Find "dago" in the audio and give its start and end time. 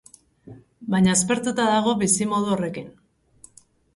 1.75-1.93